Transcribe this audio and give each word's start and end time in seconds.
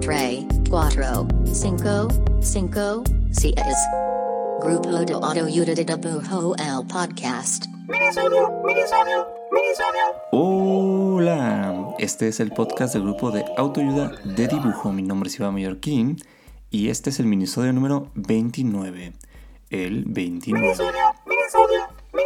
tres, 0.00 0.46
cuatro, 0.70 1.28
cinco, 1.44 2.08
cinco, 2.40 3.04
seis. 3.30 3.54
Grupo 4.62 4.88
de 4.90 5.12
Autoayuda 5.12 5.74
de 5.74 5.84
Dibujo 5.84 6.54
el 6.56 6.86
podcast. 6.86 7.66
Hola, 10.32 11.94
este 11.98 12.28
es 12.28 12.40
el 12.40 12.50
podcast 12.52 12.94
del 12.94 13.02
grupo 13.02 13.30
de 13.30 13.44
autoayuda 13.58 14.12
de 14.24 14.48
dibujo. 14.48 14.90
Mi 14.90 15.02
nombre 15.02 15.28
es 15.28 15.38
Iván 15.38 15.52
Mallorquín 15.52 16.16
y 16.70 16.88
este 16.88 17.10
es 17.10 17.20
el 17.20 17.26
minisodio 17.26 17.74
número 17.74 18.10
29. 18.14 19.12
El 19.68 20.04
29. 20.06 20.76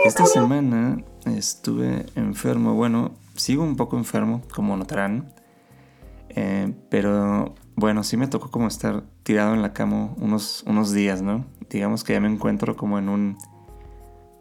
Esta 0.04 0.27
semana 0.27 1.02
estuve 1.27 2.06
enfermo, 2.15 2.74
bueno, 2.74 3.16
sigo 3.34 3.65
un 3.65 3.74
poco 3.74 3.96
enfermo, 3.96 4.42
como 4.54 4.77
notarán, 4.77 5.40
eh, 6.37 6.73
pero 6.89 7.55
bueno, 7.75 8.05
sí 8.05 8.16
me 8.16 8.29
tocó 8.29 8.51
como 8.51 8.69
estar 8.69 9.02
tirado 9.23 9.55
en 9.55 9.62
la 9.62 9.73
cama 9.73 10.15
unos, 10.16 10.62
unos 10.66 10.93
días, 10.93 11.23
¿no? 11.23 11.47
Digamos 11.69 12.05
que 12.05 12.12
ya 12.12 12.21
me 12.21 12.29
encuentro 12.29 12.77
como 12.77 12.98
en 12.98 13.09
un 13.09 13.38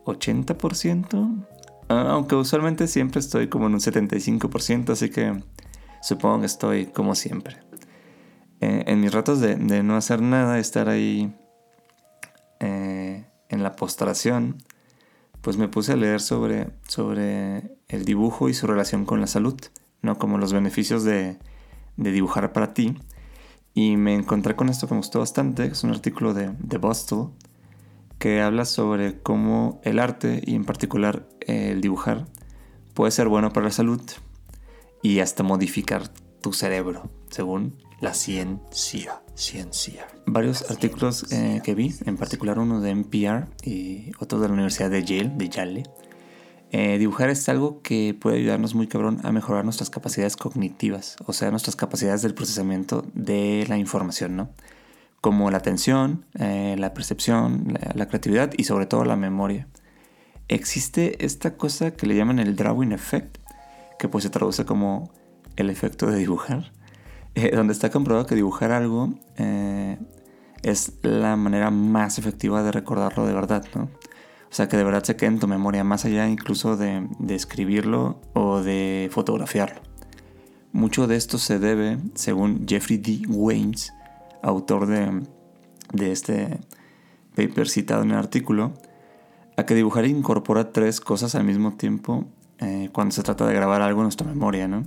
80%, 0.06 1.46
ah, 1.90 2.08
aunque 2.10 2.36
usualmente 2.36 2.88
siempre 2.88 3.20
estoy 3.20 3.48
como 3.48 3.68
en 3.68 3.74
un 3.74 3.80
75%, 3.80 4.92
así 4.92 5.10
que 5.10 5.44
supongo 6.02 6.42
que 6.42 6.46
estoy 6.46 6.86
como 6.88 7.16
siempre. 7.16 7.58
Eh, 8.62 8.84
en 8.88 9.00
mis 9.00 9.14
ratos 9.14 9.40
de, 9.40 9.56
no 9.56 9.96
hacer 9.96 10.22
nada, 10.22 10.60
estar 10.60 10.90
ahí 10.90 11.34
eh, 12.60 13.26
en 13.48 13.64
la 13.64 13.76
postración, 13.76 14.58
pues 15.42 15.58
me 15.58 15.70
puse 15.70 15.94
a 15.94 15.96
leer 15.96 16.20
sobre, 16.20 16.70
sobre 16.88 17.78
el 17.88 18.06
dibujo 18.06 18.50
y 18.50 18.54
su 18.54 18.68
relación 18.68 19.06
con 19.06 19.22
la 19.22 19.28
salud, 19.28 19.60
¿no? 20.02 20.18
Como 20.18 20.38
los 20.38 20.52
beneficios 20.52 21.04
de, 21.04 21.40
de 22.00 22.12
dibujar 22.12 22.52
para 22.54 22.74
ti. 22.74 22.96
Y 23.74 23.98
me 23.98 24.16
encontré 24.16 24.56
con 24.56 24.70
esto 24.70 24.88
que 24.88 24.94
me 24.94 25.00
gustó 25.00 25.20
bastante, 25.20 25.66
es 25.66 25.84
un 25.84 25.92
artículo 25.92 26.34
de, 26.34 26.52
de 26.58 26.78
Boston, 26.78 27.34
que 28.18 28.42
habla 28.42 28.66
sobre 28.66 29.22
cómo 29.22 29.80
el 29.84 30.00
arte 30.00 30.42
y 30.46 30.56
en 30.56 30.66
particular 30.66 31.28
el 31.42 31.82
dibujar 31.82 32.26
puede 32.94 33.12
ser 33.12 33.28
bueno 33.30 33.54
para 33.54 33.68
la 33.68 33.72
salud 33.72 34.02
y 35.02 35.20
hasta 35.20 35.44
modificar 35.44 36.10
tu 36.42 36.52
cerebro, 36.54 37.10
según 37.30 37.78
la 38.02 38.14
ciencia. 38.14 39.22
Ciencia. 39.36 40.06
Varios 40.26 40.70
artículos 40.70 41.32
eh, 41.32 41.62
que 41.64 41.74
vi, 41.74 41.96
en 42.06 42.18
particular 42.18 42.60
uno 42.60 42.82
de 42.82 42.90
NPR 42.92 43.48
y 43.64 44.12
otro 44.20 44.40
de 44.40 44.50
la 44.50 44.54
Universidad 44.54 44.90
de 44.90 45.04
Yale, 45.06 45.32
de 45.36 45.50
Yale. 45.50 45.84
Eh, 46.72 47.00
dibujar 47.00 47.30
es 47.30 47.50
algo 47.50 47.82
que 47.82 48.16
puede 48.20 48.38
ayudarnos 48.38 48.76
muy 48.76 48.88
cabrón 48.88 49.20
a 49.24 49.32
mejorar 49.32 49.64
nuestras 49.64 49.90
capacidades 49.90 50.38
cognitivas, 50.38 51.16
o 51.26 51.34
sea, 51.34 51.50
nuestras 51.50 51.76
capacidades 51.76 52.22
del 52.22 52.36
procesamiento 52.36 53.06
de 53.14 53.66
la 53.68 53.78
información, 53.78 54.36
¿no? 54.36 54.50
Como 55.20 55.50
la 55.50 55.58
atención, 55.58 56.26
eh, 56.38 56.76
la 56.78 56.94
percepción, 56.94 57.78
la, 57.96 58.08
creatividad 58.08 58.52
y 58.56 58.66
sobre 58.66 58.86
todo 58.86 59.04
la 59.04 59.16
memoria. 59.16 59.68
Existe 60.48 61.26
esta 61.26 61.58
cosa 61.58 61.92
que 61.92 62.06
le 62.06 62.16
llaman 62.16 62.40
el 62.40 62.56
drawing 62.56 62.92
effect, 62.92 63.38
que 63.98 64.08
pues 64.08 64.24
se 64.24 64.30
traduce 64.30 64.66
como 64.66 65.12
el 65.56 65.70
efecto 65.70 66.06
de 66.08 66.18
dibujar 66.18 66.72
eh, 67.36 67.52
donde 67.56 67.74
está 67.74 67.90
comprobado 67.90 68.26
que 68.26 68.36
dibujar 68.36 68.72
algo 68.72 69.14
es 70.64 70.94
la 71.04 71.36
manera 71.36 71.70
más 71.72 72.18
efectiva 72.18 72.64
de 72.64 72.72
recordarlo 72.72 73.26
de 73.26 73.34
verdad, 73.34 73.66
¿no? 73.76 73.90
O 74.52 74.54
sea, 74.54 74.68
que 74.68 74.78
de 74.78 74.84
verdad 74.84 75.04
se 75.04 75.16
quede 75.16 75.30
en 75.30 75.40
tu 75.40 75.48
memoria, 75.48 75.84
más 75.84 76.06
allá 76.06 76.28
incluso 76.28 76.76
de, 76.76 77.08
escribirlo 77.30 78.20
o 78.34 78.62
de 78.62 79.10
fotografiarlo. 79.12 79.82
Mucho 80.72 81.08
de 81.08 81.16
esto 81.18 81.38
se 81.38 81.60
debe, 81.60 81.98
según 82.16 82.66
Jeffrey 82.68 82.98
D. 82.98 83.22
Waynes, 83.28 83.94
autor 84.42 84.88
de, 84.88 86.12
este 86.12 86.60
paper 87.36 87.70
citado 87.70 88.04
en 88.04 88.12
el 88.12 88.18
artículo, 88.18 88.74
a 89.56 89.66
que 89.66 89.76
dibujar 89.76 90.06
incorpora 90.06 90.72
tres 90.72 91.00
cosas 91.00 91.36
al 91.36 91.44
mismo 91.44 91.74
tiempo 91.74 92.26
eh, 92.60 92.90
cuando 92.92 93.14
se 93.14 93.24
trata 93.24 93.46
de 93.46 93.54
grabar 93.54 93.82
algo 93.82 94.02
en 94.02 94.06
nuestra 94.06 94.28
memoria, 94.28 94.68
¿no? 94.68 94.86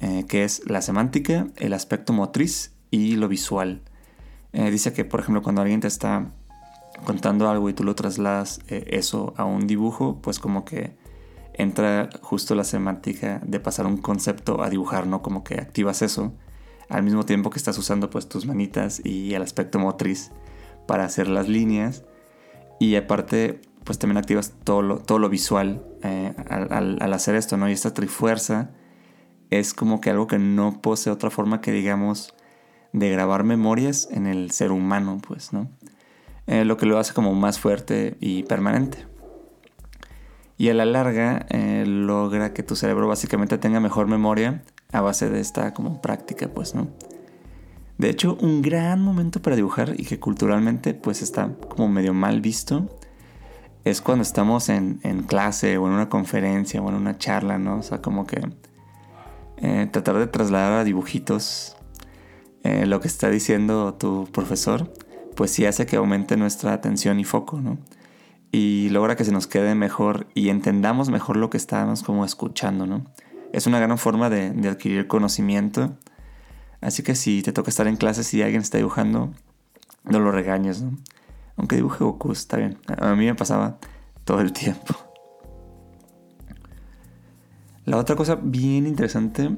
Eh, 0.00 0.24
que 0.28 0.44
es 0.44 0.62
la 0.66 0.80
semántica, 0.80 1.48
el 1.56 1.72
aspecto 1.72 2.12
motriz 2.12 2.72
y 2.90 3.16
lo 3.16 3.28
visual. 3.28 3.82
Eh, 4.52 4.70
dice 4.70 4.92
que, 4.92 5.04
por 5.04 5.20
ejemplo, 5.20 5.42
cuando 5.42 5.60
alguien 5.60 5.80
te 5.80 5.88
está 5.88 6.32
contando 7.04 7.48
algo 7.48 7.68
y 7.68 7.74
tú 7.74 7.84
lo 7.84 7.94
trasladas 7.94 8.60
eh, 8.68 8.84
eso 8.88 9.34
a 9.36 9.44
un 9.44 9.66
dibujo, 9.66 10.18
pues 10.22 10.38
como 10.38 10.64
que 10.64 10.96
entra 11.54 12.08
justo 12.22 12.54
la 12.54 12.64
semántica 12.64 13.40
de 13.44 13.60
pasar 13.60 13.86
un 13.86 13.96
concepto 13.96 14.62
a 14.62 14.70
dibujar, 14.70 15.06
¿no? 15.06 15.22
Como 15.22 15.42
que 15.44 15.54
activas 15.54 16.02
eso 16.02 16.32
al 16.88 17.02
mismo 17.02 17.24
tiempo 17.24 17.50
que 17.50 17.58
estás 17.58 17.76
usando 17.78 18.08
pues 18.10 18.28
tus 18.28 18.46
manitas 18.46 19.04
y 19.04 19.34
el 19.34 19.42
aspecto 19.42 19.78
motriz 19.78 20.30
para 20.86 21.04
hacer 21.04 21.28
las 21.28 21.48
líneas 21.48 22.04
y 22.80 22.96
aparte 22.96 23.60
pues 23.84 23.98
también 23.98 24.18
activas 24.18 24.54
todo 24.64 24.82
lo, 24.82 24.98
todo 24.98 25.18
lo 25.18 25.28
visual 25.28 25.84
al, 26.02 26.98
al, 27.00 27.12
hacer 27.12 27.34
esto, 27.34 27.56
¿no? 27.56 27.68
Y 27.68 27.72
esta 27.72 27.94
trifuerza 27.94 28.70
es 29.50 29.74
como 29.74 30.00
que 30.00 30.10
algo 30.10 30.26
que 30.26 30.38
no 30.38 30.80
posee 30.80 31.12
otra 31.12 31.30
forma 31.30 31.60
que 31.60 31.72
digamos 31.72 32.34
de 32.92 33.10
grabar 33.10 33.44
memorias 33.44 34.08
en 34.10 34.26
el 34.26 34.50
ser 34.50 34.72
humano, 34.72 35.18
pues, 35.26 35.52
¿no? 35.52 35.70
Eh, 36.48 36.64
lo 36.64 36.78
que 36.78 36.86
lo 36.86 36.98
hace 36.98 37.12
como 37.12 37.34
más 37.34 37.60
fuerte 37.60 38.16
y 38.20 38.42
permanente. 38.44 39.06
Y 40.56 40.70
a 40.70 40.74
la 40.74 40.86
larga 40.86 41.44
eh, 41.50 41.84
logra 41.86 42.54
que 42.54 42.62
tu 42.62 42.74
cerebro 42.74 43.06
básicamente 43.06 43.58
tenga 43.58 43.80
mejor 43.80 44.06
memoria 44.06 44.62
a 44.90 45.02
base 45.02 45.28
de 45.28 45.40
esta 45.40 45.74
como 45.74 46.00
práctica, 46.00 46.48
pues, 46.48 46.74
¿no? 46.74 46.88
De 47.98 48.08
hecho, 48.08 48.38
un 48.40 48.62
gran 48.62 49.02
momento 49.02 49.42
para 49.42 49.56
dibujar 49.56 49.94
y 49.98 50.04
que 50.04 50.18
culturalmente 50.18 50.94
pues 50.94 51.20
está 51.20 51.54
como 51.68 51.88
medio 51.88 52.14
mal 52.14 52.40
visto 52.40 52.88
es 53.84 54.00
cuando 54.00 54.22
estamos 54.22 54.70
en, 54.70 55.00
clase 55.26 55.76
o 55.76 55.86
en 55.86 55.92
una 55.92 56.08
conferencia 56.08 56.80
o 56.80 56.88
en 56.88 56.94
una 56.94 57.18
charla, 57.18 57.58
¿no? 57.58 57.78
O 57.78 57.82
sea, 57.82 58.00
como 58.00 58.26
que 58.26 58.40
eh, 59.58 59.86
tratar 59.92 60.16
de 60.16 60.28
trasladar 60.28 60.72
a 60.72 60.84
dibujitos 60.84 61.74
lo 62.64 63.00
que 63.00 63.08
está 63.08 63.30
diciendo 63.30 63.94
tu 63.94 64.28
profesor, 64.30 64.92
pues 65.38 65.52
sí 65.52 65.66
hace 65.66 65.86
que 65.86 65.94
aumente 65.94 66.36
nuestra 66.36 66.72
atención 66.72 67.20
y 67.20 67.24
foco, 67.24 67.60
¿no? 67.60 67.78
Y 68.50 68.88
logra 68.88 69.14
que 69.14 69.24
se 69.24 69.30
nos 69.30 69.46
quede 69.46 69.76
mejor 69.76 70.26
y 70.34 70.48
entendamos 70.48 71.10
mejor 71.10 71.36
lo 71.36 71.48
que 71.48 71.56
estamos 71.56 72.02
como 72.02 72.24
escuchando, 72.24 72.86
¿no? 72.86 73.04
Es 73.52 73.68
una 73.68 73.78
gran 73.78 73.98
forma 73.98 74.30
de, 74.30 74.48
adquirir 74.68 75.06
conocimiento. 75.06 75.96
Así 76.80 77.04
que 77.04 77.14
si 77.14 77.42
te 77.42 77.52
toca 77.52 77.70
estar 77.70 77.86
en 77.86 77.94
clases 77.94 78.34
y 78.34 78.42
alguien 78.42 78.62
está 78.62 78.78
dibujando, 78.78 79.32
no 80.02 80.18
lo 80.18 80.32
regañes, 80.32 80.82
¿no? 80.82 80.98
Aunque 81.56 81.76
dibuje 81.76 82.02
Goku, 82.02 82.32
está 82.32 82.56
bien. 82.56 82.76
A 82.98 83.14
mí 83.14 83.26
me 83.26 83.36
pasaba 83.36 83.78
todo 84.24 84.40
el 84.40 84.52
tiempo. 84.52 84.96
La 87.84 87.96
otra 87.96 88.16
cosa 88.16 88.34
bien 88.42 88.88
interesante 88.88 89.56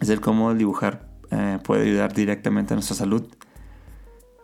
es 0.00 0.08
el 0.08 0.22
cómo 0.22 0.54
dibujar 0.54 1.06
eh, 1.30 1.58
puede 1.62 1.82
ayudar 1.82 2.14
directamente 2.14 2.72
a 2.72 2.76
nuestra 2.76 2.96
salud. 2.96 3.28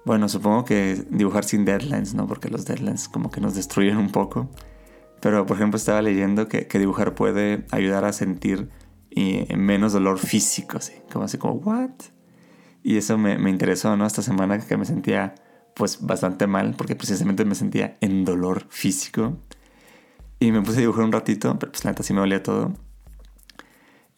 Bueno, 0.04 0.28
supongo 0.28 0.64
que 0.64 1.04
dibujar 1.10 1.44
sin 1.44 1.64
deadlines, 1.64 2.14
¿no? 2.14 2.26
Porque 2.26 2.50
los 2.50 2.66
deadlines 2.66 3.08
como 3.08 3.30
que 3.30 3.40
nos 3.40 3.54
destruyen 3.54 3.96
un 3.96 4.10
poco. 4.10 4.50
Pero, 5.20 5.46
por 5.46 5.56
ejemplo, 5.56 5.78
estaba 5.78 6.02
leyendo 6.02 6.48
que, 6.48 6.66
dibujar 6.78 7.14
puede 7.14 7.64
ayudar 7.70 8.04
a 8.04 8.12
sentir 8.12 8.68
menos 9.56 9.94
dolor 9.94 10.18
físico, 10.18 10.76
así. 10.76 10.92
Como 11.10 11.24
así 11.24 11.38
como, 11.38 11.54
¿what? 11.54 11.90
Y 12.82 12.98
eso 12.98 13.16
me, 13.16 13.38
me, 13.38 13.48
interesó, 13.48 13.96
¿no? 13.96 14.06
Esta 14.06 14.20
semana 14.20 14.58
que 14.58 14.76
me 14.76 14.84
sentía, 14.84 15.34
pues, 15.74 16.04
bastante 16.04 16.46
mal, 16.46 16.74
porque 16.76 16.96
precisamente 16.96 17.46
me 17.46 17.54
sentía 17.54 17.96
en 18.02 18.26
dolor 18.26 18.66
físico. 18.68 19.38
Y 20.38 20.52
me 20.52 20.60
puse 20.60 20.78
a 20.78 20.80
dibujar 20.80 21.04
un 21.04 21.12
ratito, 21.12 21.58
pero 21.58 21.72
pues 21.72 21.84
la 21.84 21.92
neta 21.92 22.02
sí 22.02 22.12
me 22.12 22.20
dolía 22.20 22.42
todo. 22.42 22.74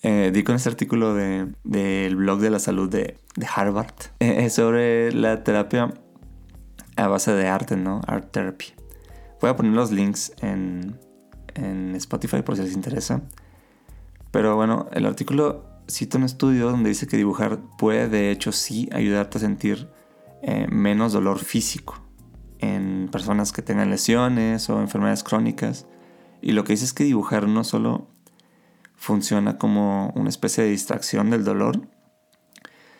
Eh, 0.08 0.30
di 0.30 0.44
con 0.44 0.54
este 0.54 0.68
artículo 0.68 1.14
del 1.14 1.56
de, 1.64 2.14
blog 2.14 2.38
de 2.38 2.48
la 2.48 2.60
salud 2.60 2.88
de, 2.88 3.18
de 3.34 3.46
Harvard 3.52 3.92
eh, 4.20 4.48
sobre 4.50 5.10
la 5.10 5.42
terapia 5.42 5.92
a 6.94 7.08
base 7.08 7.32
de 7.32 7.48
arte, 7.48 7.76
¿no? 7.76 8.02
Art 8.06 8.30
therapy. 8.30 8.66
Voy 9.40 9.50
a 9.50 9.56
poner 9.56 9.72
los 9.72 9.90
links 9.90 10.32
en, 10.42 11.00
en 11.54 11.96
Spotify 11.96 12.42
por 12.42 12.54
si 12.54 12.62
les 12.62 12.74
interesa. 12.74 13.22
Pero 14.30 14.54
bueno, 14.54 14.86
el 14.92 15.06
artículo 15.06 15.64
cita 15.88 16.18
un 16.18 16.24
estudio 16.24 16.70
donde 16.70 16.90
dice 16.90 17.08
que 17.08 17.16
dibujar 17.16 17.58
puede 17.76 18.08
de 18.08 18.30
hecho 18.30 18.52
sí 18.52 18.88
ayudarte 18.92 19.38
a 19.38 19.40
sentir 19.40 19.88
eh, 20.40 20.68
menos 20.70 21.14
dolor 21.14 21.40
físico 21.40 22.00
en 22.60 23.08
personas 23.10 23.50
que 23.50 23.62
tengan 23.62 23.90
lesiones 23.90 24.70
o 24.70 24.80
enfermedades 24.80 25.24
crónicas 25.24 25.84
y 26.40 26.52
lo 26.52 26.62
que 26.62 26.74
dice 26.74 26.84
es 26.84 26.92
que 26.92 27.02
dibujar 27.02 27.48
no 27.48 27.64
solo 27.64 28.06
funciona 28.96 29.58
como 29.58 30.12
una 30.16 30.28
especie 30.28 30.64
de 30.64 30.70
distracción 30.70 31.30
del 31.30 31.44
dolor, 31.44 31.88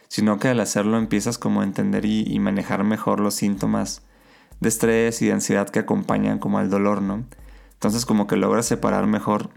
sino 0.08 0.38
que 0.38 0.48
al 0.48 0.60
hacerlo 0.60 0.98
empiezas 0.98 1.38
como 1.38 1.60
a 1.60 1.64
entender 1.64 2.04
y, 2.04 2.38
manejar 2.38 2.84
mejor 2.84 3.20
los 3.20 3.34
síntomas 3.34 4.02
de 4.60 4.69
estrés 4.69 5.20
y 5.22 5.26
de 5.26 5.32
ansiedad 5.32 5.69
que 5.69 5.81
acompañan 5.81 6.38
como 6.38 6.58
al 6.58 6.70
dolor, 6.70 7.02
¿no? 7.02 7.25
Entonces 7.72 8.06
como 8.06 8.26
que 8.26 8.37
logras 8.37 8.66
separar 8.66 9.06
mejor 9.06 9.50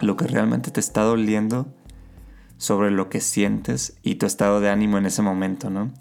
lo 0.00 0.16
que 0.16 0.26
realmente 0.26 0.70
te 0.70 0.80
está 0.80 1.02
doliendo 1.02 1.66
sobre 2.56 2.90
lo 2.90 3.08
que 3.08 3.20
sientes 3.20 3.98
y 4.02 4.14
tu 4.14 4.26
estado 4.26 4.60
de 4.60 4.70
ánimo 4.70 4.98
en 4.98 5.06
ese 5.06 5.22
momento, 5.22 5.70
¿no? 5.70 5.92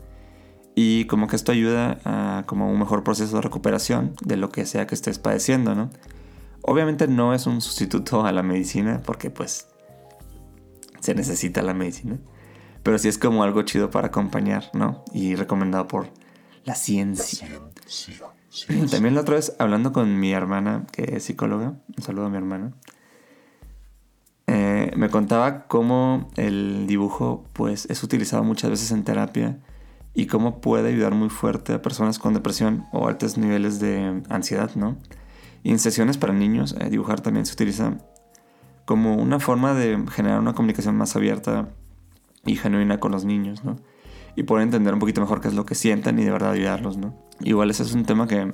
Y 0.75 1.05
como 1.05 1.27
que 1.27 1.35
esto 1.35 1.51
ayuda 1.51 1.99
a 2.05 2.43
como 2.45 2.71
un 2.71 2.79
mejor 2.79 3.03
proceso 3.03 3.35
de 3.35 3.41
recuperación 3.41 4.15
de 4.21 4.37
lo 4.37 4.49
que 4.49 4.65
sea 4.65 4.87
que 4.87 4.95
estés 4.95 5.19
padeciendo, 5.19 5.75
¿no? 5.75 5.89
Obviamente 6.63 7.07
no 7.07 7.33
es 7.33 7.45
un 7.45 7.61
sustituto 7.61 8.25
a 8.25 8.31
la 8.31 8.41
medicina 8.41 9.01
porque 9.05 9.29
pues 9.29 9.67
se 10.99 11.13
necesita 11.13 11.61
la 11.61 11.73
medicina. 11.73 12.17
Pero 12.81 12.97
sí 12.97 13.07
es 13.07 13.17
como 13.17 13.43
algo 13.43 13.61
chido 13.63 13.89
para 13.89 14.07
acompañar, 14.07 14.69
¿no? 14.73 15.03
Y 15.13 15.35
recomendado 15.35 15.87
por 15.87 16.07
la 16.65 16.75
ciencia. 16.75 17.47
También 18.91 19.15
la 19.15 19.21
otra 19.21 19.35
vez 19.35 19.55
hablando 19.59 19.91
con 19.91 20.19
mi 20.19 20.31
hermana, 20.31 20.85
que 20.91 21.15
es 21.15 21.23
psicóloga, 21.23 21.75
un 21.95 22.03
saludo 22.03 22.27
a 22.27 22.29
mi 22.29 22.37
hermana, 22.37 22.73
eh, 24.47 24.91
me 24.95 25.09
contaba 25.09 25.67
cómo 25.67 26.29
el 26.35 26.85
dibujo 26.87 27.45
pues 27.53 27.87
es 27.89 28.03
utilizado 28.03 28.43
muchas 28.43 28.69
veces 28.69 28.91
en 28.91 29.03
terapia 29.03 29.59
y 30.13 30.27
cómo 30.27 30.61
puede 30.61 30.89
ayudar 30.89 31.15
muy 31.15 31.29
fuerte 31.29 31.73
a 31.73 31.81
personas 31.81 32.19
con 32.19 32.33
depresión 32.33 32.85
o 32.91 33.07
altos 33.07 33.37
niveles 33.37 33.79
de 33.79 34.21
ansiedad, 34.29 34.71
¿no? 34.75 34.97
Y 35.63 35.71
en 35.71 35.79
sesiones 35.79 36.17
para 36.17 36.33
niños, 36.33 36.75
eh, 36.79 36.89
dibujar 36.89 37.21
también 37.21 37.45
se 37.45 37.53
utiliza 37.53 37.97
como 38.85 39.15
una 39.15 39.39
forma 39.39 39.73
de 39.73 40.03
generar 40.11 40.39
una 40.39 40.53
comunicación 40.53 40.95
más 40.95 41.15
abierta 41.15 41.69
y 42.45 42.55
genuina 42.55 42.99
con 42.99 43.11
los 43.11 43.23
niños, 43.23 43.63
¿no? 43.63 43.77
Y 44.35 44.43
poder 44.43 44.63
entender 44.63 44.93
un 44.93 44.99
poquito 44.99 45.21
mejor 45.21 45.41
qué 45.41 45.47
es 45.47 45.53
lo 45.53 45.65
que 45.65 45.75
sientan 45.75 46.19
y 46.19 46.25
de 46.25 46.31
verdad 46.31 46.51
ayudarlos, 46.51 46.97
¿no? 46.97 47.13
Igual 47.39 47.69
ese 47.69 47.83
es 47.83 47.93
un 47.93 48.03
tema 48.03 48.27
que 48.27 48.51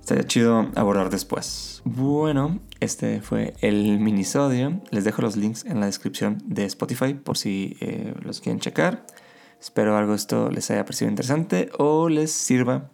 estaría 0.00 0.26
chido 0.26 0.68
abordar 0.74 1.10
después. 1.10 1.80
Bueno, 1.84 2.58
este 2.80 3.20
fue 3.20 3.54
el 3.60 3.98
minisodio. 4.00 4.80
Les 4.90 5.04
dejo 5.04 5.22
los 5.22 5.36
links 5.36 5.64
en 5.64 5.80
la 5.80 5.86
descripción 5.86 6.42
de 6.44 6.64
Spotify 6.64 7.14
por 7.14 7.38
si 7.38 7.76
eh, 7.80 8.14
los 8.22 8.40
quieren 8.40 8.60
checar. 8.60 9.06
Espero 9.60 9.96
algo 9.96 10.14
esto 10.14 10.50
les 10.50 10.70
haya 10.70 10.84
parecido 10.84 11.10
interesante 11.10 11.70
o 11.78 12.08
les 12.08 12.32
sirva 12.32 12.90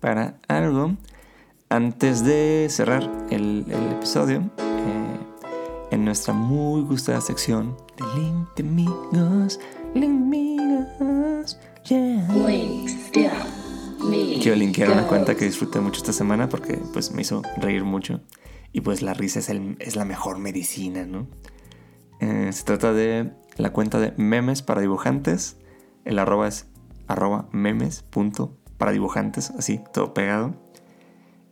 para 0.00 0.38
algo. 0.48 0.96
Antes 1.70 2.24
de 2.24 2.66
cerrar 2.70 3.10
el, 3.28 3.66
episodio, 3.92 4.38
eh, 4.56 5.20
en 5.90 6.02
nuestra 6.02 6.32
muy 6.32 6.80
gustada 6.80 7.20
sección 7.20 7.76
de 7.98 8.04
Link 8.18 8.48
Amigos, 8.58 9.60
Link 9.94 10.22
Amigos, 10.22 11.58
yeah. 11.84 12.26
Quiero 14.40 14.56
linkear 14.56 14.92
una 14.92 15.06
cuenta 15.06 15.34
que 15.34 15.44
disfruté 15.44 15.78
mucho 15.80 15.98
esta 15.98 16.14
semana 16.14 16.48
porque 16.48 16.78
pues 16.94 17.12
me 17.12 17.20
hizo 17.20 17.42
reír 17.58 17.84
mucho. 17.84 18.22
Y 18.72 18.80
pues 18.80 19.02
la 19.02 19.12
risa 19.12 19.38
es, 19.40 19.50
es 19.78 19.94
la 19.94 20.06
mejor 20.06 20.38
medicina, 20.38 21.04
¿no? 21.04 21.26
Eh, 22.20 22.48
se 22.50 22.64
trata 22.64 22.94
de 22.94 23.32
la 23.58 23.74
cuenta 23.74 24.00
de 24.00 24.14
memes 24.16 24.62
para 24.62 24.80
dibujantes. 24.80 25.58
El 26.06 26.18
arroba 26.18 26.48
es 26.48 26.66
arroba 27.08 27.46
memes 27.52 28.04
punto 28.04 28.56
para 28.78 28.92
dibujantes, 28.92 29.50
así, 29.50 29.80
todo 29.92 30.14
pegado. 30.14 30.54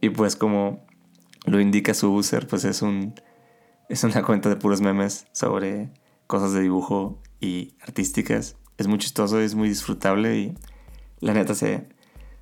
Y 0.01 0.11
pues 0.11 0.37
como 0.37 0.85
lo 1.45 1.61
indica 1.61 1.95
su 1.95 2.13
user, 2.13 2.47
pues 2.47 2.65
es 2.65 2.83
un 2.83 3.15
es 3.89 4.03
una 4.05 4.23
cuenta 4.23 4.49
de 4.49 4.57
puros 4.57 4.81
memes 4.81 5.27
sobre 5.33 5.91
cosas 6.27 6.53
de 6.53 6.63
dibujo 6.63 7.21
y 7.41 7.75
artísticas. 7.81 8.57
Es 8.79 8.89
muy 8.89 8.99
chistoso, 8.99 9.41
es 9.41 9.55
muy 9.55 9.69
disfrutable 9.69 10.39
y 10.39 10.55
la 11.21 11.35
neta 11.35 11.55
se, 11.55 11.89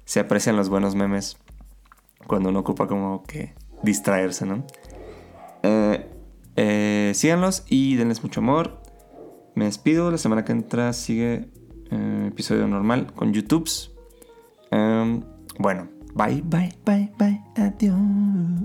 se 0.04 0.20
aprecian 0.20 0.56
los 0.56 0.68
buenos 0.68 0.94
memes 0.94 1.36
cuando 2.26 2.48
uno 2.48 2.60
ocupa 2.60 2.86
como 2.86 3.22
que 3.24 3.54
distraerse, 3.82 4.46
¿no? 4.46 4.66
Eh, 5.62 6.10
eh, 6.56 7.12
síganlos 7.14 7.64
y 7.68 7.96
denles 7.96 8.22
mucho 8.22 8.40
amor. 8.40 8.80
Me 9.54 9.66
despido. 9.66 10.10
La 10.10 10.18
semana 10.18 10.44
que 10.44 10.52
entra 10.52 10.92
sigue 10.92 11.48
eh, 11.90 12.26
episodio 12.28 12.66
normal 12.66 13.12
con 13.14 13.32
YouTubes. 13.32 13.92
Em, 14.70 15.22
bueno, 15.58 15.88
bye, 16.14 16.40
bye, 16.44 16.70
bye, 16.84 17.08
bye. 17.18 17.38
Adiós. 17.56 18.64